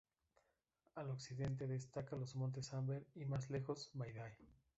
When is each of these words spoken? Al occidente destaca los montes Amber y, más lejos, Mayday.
Al 0.95 1.11
occidente 1.11 1.67
destaca 1.67 2.15
los 2.15 2.35
montes 2.35 2.73
Amber 2.73 3.05
y, 3.13 3.25
más 3.25 3.51
lejos, 3.51 3.91
Mayday. 3.93 4.33